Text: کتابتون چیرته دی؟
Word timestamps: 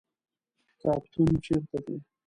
کتابتون 0.79 1.29
چیرته 1.43 1.77
دی؟ 1.85 1.95